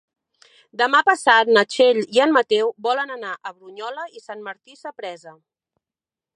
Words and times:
Demà 0.81 1.01
passat 1.09 1.51
na 1.57 1.63
Txell 1.73 1.99
i 2.17 2.23
en 2.25 2.33
Mateu 2.37 2.73
volen 2.87 3.13
anar 3.19 3.37
a 3.37 3.53
Brunyola 3.59 4.09
i 4.21 4.25
Sant 4.25 4.45
Martí 4.51 4.83
Sapresa. 4.83 5.39